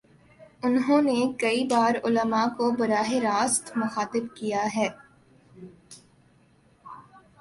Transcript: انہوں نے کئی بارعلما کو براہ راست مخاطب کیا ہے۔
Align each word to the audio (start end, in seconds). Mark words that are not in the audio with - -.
انہوں 0.63 1.01
نے 1.01 1.17
کئی 1.39 1.63
بارعلما 1.67 2.45
کو 2.57 2.71
براہ 2.71 3.11
راست 3.23 3.71
مخاطب 3.77 4.35
کیا 4.35 4.65
ہے۔ 4.75 4.87